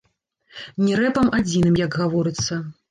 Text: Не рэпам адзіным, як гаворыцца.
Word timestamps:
Не 0.85 0.97
рэпам 1.01 1.31
адзіным, 1.41 1.81
як 1.85 2.03
гаворыцца. 2.05 2.53